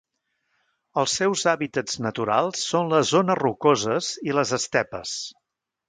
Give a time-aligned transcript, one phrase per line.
[1.01, 5.19] Els seus hàbitats naturals són les zones rocoses i les estepes.